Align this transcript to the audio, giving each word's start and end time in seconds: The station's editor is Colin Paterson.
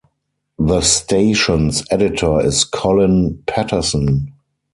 The 0.57 0.81
station's 0.81 1.83
editor 1.91 2.43
is 2.43 2.63
Colin 2.63 3.43
Paterson. 3.45 4.33